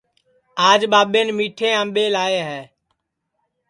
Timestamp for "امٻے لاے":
1.81-2.39